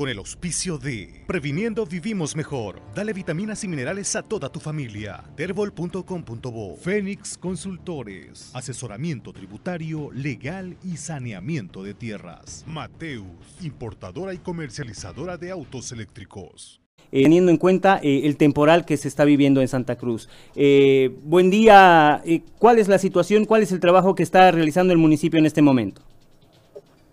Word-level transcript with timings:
con 0.00 0.08
el 0.08 0.16
auspicio 0.16 0.78
de 0.78 1.24
Previniendo 1.26 1.84
Vivimos 1.84 2.34
Mejor. 2.34 2.80
Dale 2.94 3.12
vitaminas 3.12 3.64
y 3.64 3.68
minerales 3.68 4.16
a 4.16 4.22
toda 4.22 4.48
tu 4.48 4.58
familia. 4.58 5.22
Terbol.com.bo 5.36 6.76
Fénix 6.76 7.36
Consultores. 7.36 8.50
Asesoramiento 8.54 9.34
tributario, 9.34 10.10
legal 10.14 10.78
y 10.82 10.96
saneamiento 10.96 11.82
de 11.82 11.92
tierras. 11.92 12.64
Mateus, 12.66 13.26
importadora 13.60 14.32
y 14.32 14.38
comercializadora 14.38 15.36
de 15.36 15.50
autos 15.50 15.92
eléctricos. 15.92 16.80
Eh, 17.12 17.24
teniendo 17.24 17.50
en 17.50 17.58
cuenta 17.58 18.00
eh, 18.02 18.22
el 18.24 18.38
temporal 18.38 18.86
que 18.86 18.96
se 18.96 19.06
está 19.06 19.26
viviendo 19.26 19.60
en 19.60 19.68
Santa 19.68 19.96
Cruz. 19.96 20.30
Eh, 20.56 21.14
buen 21.24 21.50
día, 21.50 22.22
¿cuál 22.58 22.78
es 22.78 22.88
la 22.88 22.98
situación? 22.98 23.44
¿Cuál 23.44 23.64
es 23.64 23.72
el 23.72 23.80
trabajo 23.80 24.14
que 24.14 24.22
está 24.22 24.50
realizando 24.50 24.94
el 24.94 24.98
municipio 24.98 25.38
en 25.38 25.44
este 25.44 25.60
momento? 25.60 26.00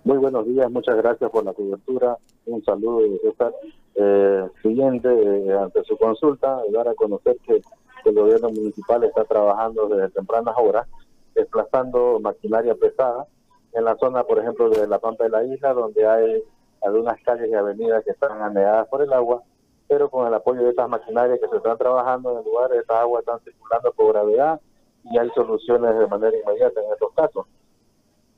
Muy 0.08 0.20
buenos 0.20 0.46
días, 0.46 0.72
muchas 0.72 0.96
gracias 0.96 1.30
por 1.30 1.44
la 1.44 1.52
cobertura. 1.52 2.18
Un 2.46 2.64
saludo 2.64 3.00
de 3.00 3.20
César. 3.20 3.52
Eh, 3.94 4.48
siguiente, 4.62 5.10
eh, 5.10 5.52
ante 5.52 5.84
su 5.84 5.98
consulta, 5.98 6.62
dar 6.72 6.88
a 6.88 6.96
conocer 6.96 7.36
que 7.46 7.62
el 8.06 8.16
gobierno 8.16 8.50
municipal 8.52 9.04
está 9.04 9.26
trabajando 9.26 9.90
desde 9.90 10.12
tempranas 10.12 10.56
horas, 10.58 10.88
desplazando 11.36 12.22
maquinaria 12.22 12.74
pesada 12.76 13.28
en 13.74 13.84
la 13.84 13.98
zona, 13.98 14.24
por 14.24 14.40
ejemplo, 14.40 14.70
de 14.70 14.88
la 14.88 14.98
planta 14.98 15.26
de 15.26 15.30
la 15.30 15.44
isla, 15.44 15.74
donde 15.74 16.08
hay 16.08 16.42
algunas 16.84 17.22
calles 17.24 17.50
y 17.52 17.54
avenidas 17.54 18.02
que 18.06 18.12
están 18.12 18.42
anegadas 18.42 18.88
por 18.88 19.02
el 19.02 19.12
agua, 19.12 19.44
pero 19.90 20.10
con 20.10 20.26
el 20.26 20.34
apoyo 20.34 20.64
de 20.64 20.70
estas 20.70 20.88
maquinarias 20.88 21.38
que 21.42 21.50
se 21.50 21.58
están 21.58 21.78
trabajando 21.78 22.32
en 22.32 22.38
el 22.38 22.46
lugar, 22.46 22.72
estas 22.72 23.00
aguas 23.02 23.24
están 23.24 23.42
circulando 23.42 23.92
por 23.92 24.14
gravedad 24.14 24.62
y 25.04 25.18
hay 25.18 25.30
soluciones 25.32 26.00
de 26.00 26.08
manera 26.08 26.38
inmediata 26.38 26.80
en 26.80 26.94
estos 26.94 27.12
casos 27.14 27.46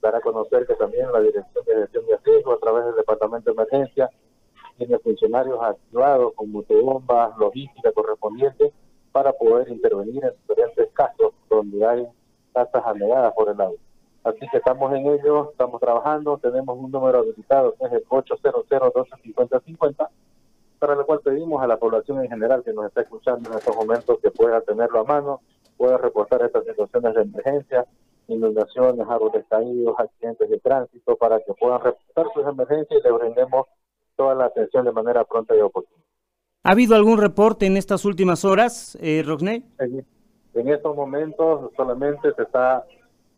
dar 0.01 0.15
a 0.15 0.21
conocer 0.21 0.65
que 0.65 0.75
también 0.75 1.11
la 1.11 1.21
Dirección 1.21 1.65
de 1.65 1.75
Gestión 1.75 2.05
de 2.07 2.17
Riesgo, 2.23 2.53
a 2.53 2.59
través 2.59 2.85
del 2.85 2.95
Departamento 2.95 3.51
de 3.51 3.61
Emergencia, 3.61 4.09
tiene 4.77 4.97
funcionarios 4.99 5.59
activados 5.61 6.33
con 6.35 6.51
motobombas, 6.51 7.37
logística 7.37 7.91
correspondiente, 7.91 8.71
para 9.11 9.33
poder 9.33 9.69
intervenir 9.69 10.23
en 10.23 10.31
diferentes 10.31 10.89
casos 10.93 11.33
donde 11.49 11.85
hay 11.85 12.07
casas 12.53 12.83
anegadas 12.85 13.33
por 13.33 13.49
el 13.49 13.59
agua. 13.59 13.77
Así 14.23 14.47
que 14.51 14.57
estamos 14.57 14.93
en 14.93 15.07
ello, 15.07 15.51
estamos 15.51 15.79
trabajando, 15.79 16.37
tenemos 16.37 16.77
un 16.77 16.91
número 16.91 17.19
habilitado 17.19 17.73
que 17.75 17.85
es 17.85 17.93
el 17.93 18.05
800-1250-50, 18.05 20.09
para 20.77 20.95
lo 20.95 21.05
cual 21.05 21.21
pedimos 21.21 21.61
a 21.61 21.67
la 21.67 21.77
población 21.77 22.21
en 22.23 22.29
general 22.29 22.63
que 22.63 22.73
nos 22.73 22.85
está 22.85 23.01
escuchando 23.01 23.49
en 23.49 23.57
estos 23.57 23.75
momentos 23.75 24.19
que 24.21 24.31
pueda 24.31 24.61
tenerlo 24.61 25.01
a 25.01 25.03
mano, 25.03 25.41
pueda 25.77 25.97
reportar 25.97 26.41
estas 26.43 26.65
situaciones 26.65 27.15
de 27.15 27.21
emergencia, 27.21 27.85
inundaciones, 28.29 29.07
árboles 29.07 29.45
caídos, 29.49 29.95
accidentes 29.97 30.49
de 30.49 30.59
tránsito, 30.59 31.15
para 31.15 31.39
que 31.39 31.53
puedan 31.59 31.81
reportar 31.81 32.27
sus 32.33 32.45
emergencias 32.45 32.99
y 32.99 33.03
le 33.03 33.11
brindemos 33.11 33.67
toda 34.15 34.35
la 34.35 34.45
atención 34.45 34.85
de 34.85 34.91
manera 34.91 35.23
pronta 35.23 35.55
y 35.55 35.61
oportuna. 35.61 36.03
¿Ha 36.63 36.71
habido 36.71 36.95
algún 36.95 37.17
reporte 37.17 37.65
en 37.65 37.77
estas 37.77 38.05
últimas 38.05 38.43
horas, 38.43 38.97
eh, 39.01 39.23
En, 40.53 40.69
estos 40.69 40.95
momentos 40.95 41.71
solamente 41.77 42.33
se 42.33 42.43
está 42.43 42.85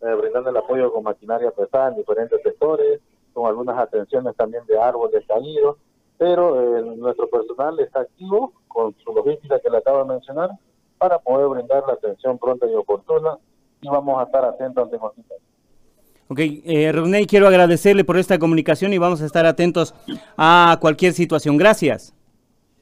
eh, 0.02 0.14
brindando 0.16 0.50
el 0.50 0.58
apoyo 0.58 0.92
con 0.92 1.04
maquinaria 1.04 1.52
pesada 1.52 1.90
en 1.90 1.98
diferentes 1.98 2.42
sectores, 2.42 3.00
con 3.34 3.46
algunas 3.48 3.78
atenciones 3.78 4.36
también 4.36 4.66
de 4.66 4.80
árboles 4.80 5.24
caídos, 5.28 5.78
pero 6.18 6.78
eh, 6.78 6.82
nuestro 6.98 7.30
personal 7.30 7.80
está 7.80 8.02
activo 8.02 8.54
con 8.68 8.96
su 9.04 9.14
logística 9.14 9.60
que 9.60 9.70
le 9.70 9.78
acabo 9.78 10.00
de 10.00 10.14
mencionar 10.14 10.50
para 10.98 11.20
poder 11.20 11.48
brindar 11.48 11.84
la 11.88 11.94
atención 11.94 12.38
pronta 12.38 12.66
y 12.68 12.76
oportuna 12.76 13.38
y 13.82 13.88
vamos 13.90 14.20
a 14.20 14.24
estar 14.24 14.46
atentos 14.46 14.84
ante 14.84 14.98
cualquier 14.98 15.26
Ok, 16.32 16.40
eh, 16.40 17.26
quiero 17.28 17.46
agradecerle 17.46 18.06
por 18.06 18.18
esta 18.18 18.40
comunicación 18.40 18.94
y 18.94 18.98
vamos 18.98 19.22
a 19.22 19.26
estar 19.26 19.46
atentos 19.46 19.94
a 20.38 20.78
cualquier 20.80 21.12
situación. 21.12 21.58
Gracias. 21.58 22.14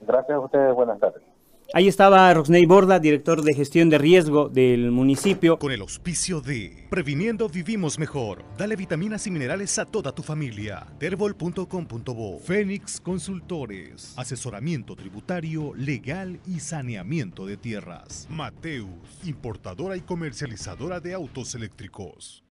Gracias 0.01 0.35
a 0.35 0.39
ustedes, 0.39 0.75
buenas 0.75 0.99
tardes. 0.99 1.23
Ahí 1.71 1.87
estaba 1.87 2.33
Rosney 2.33 2.65
Borda, 2.65 2.99
director 2.99 3.43
de 3.43 3.53
gestión 3.53 3.91
de 3.91 3.99
riesgo 3.99 4.49
del 4.49 4.89
municipio. 4.89 5.59
Con 5.59 5.71
el 5.71 5.81
auspicio 5.81 6.41
de 6.41 6.87
Previniendo 6.89 7.47
Vivimos 7.47 7.99
Mejor. 7.99 8.43
Dale 8.57 8.75
vitaminas 8.75 9.27
y 9.27 9.31
minerales 9.31 9.77
a 9.77 9.85
toda 9.85 10.11
tu 10.11 10.23
familia. 10.23 10.87
Terbol.com.bo 10.97 12.39
Fénix 12.39 12.99
Consultores. 12.99 14.15
Asesoramiento 14.17 14.95
tributario, 14.95 15.75
legal 15.75 16.39
y 16.47 16.59
saneamiento 16.59 17.45
de 17.45 17.57
tierras. 17.57 18.25
Mateus, 18.31 18.89
importadora 19.23 19.95
y 19.95 20.01
comercializadora 20.01 20.99
de 20.99 21.13
autos 21.13 21.53
eléctricos. 21.53 22.43